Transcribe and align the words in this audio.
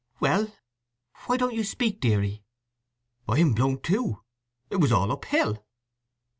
"Well—why 0.19 1.37
don't 1.37 1.53
you 1.53 1.63
speak, 1.63 1.99
deary?" 1.99 2.43
"I'm 3.29 3.53
blown 3.53 3.81
too. 3.81 4.23
It 4.71 4.77
was 4.77 4.91
all 4.91 5.11
up 5.11 5.25
hill." 5.25 5.63